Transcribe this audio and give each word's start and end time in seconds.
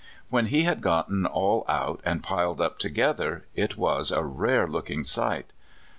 When 0.31 0.47
he 0.47 0.63
had 0.63 0.81
gotten 0.81 1.27
all 1.27 1.63
out 1.69 2.01
and 2.03 2.23
piled 2.23 2.59
up 2.59 2.79
together, 2.79 3.45
it 3.53 3.77
was 3.77 4.09
a 4.09 4.23
rare 4.23 4.65
looking 4.67 5.03
sight. 5.03 5.53